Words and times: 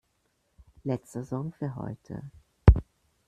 Letzter 0.83 1.23
Song 1.23 1.53
für 1.53 1.75
heute! 1.75 2.23